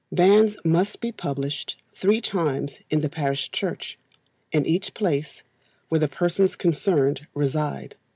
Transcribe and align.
Banns 0.11 0.57
must 0.65 0.99
be 0.99 1.11
published 1.11 1.75
three 1.93 2.21
times 2.21 2.79
in 2.89 3.01
the 3.01 3.07
parish 3.09 3.51
church, 3.51 3.99
in 4.51 4.65
each 4.65 4.95
place 4.95 5.43
where 5.89 5.99
the 5.99 6.07
persons 6.07 6.55
concerned 6.55 7.27
reside. 7.35 7.95